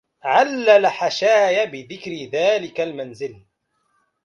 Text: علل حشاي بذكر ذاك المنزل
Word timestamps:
علل 0.23 0.87
حشاي 0.87 1.65
بذكر 1.67 2.11
ذاك 2.11 2.81
المنزل 2.81 3.43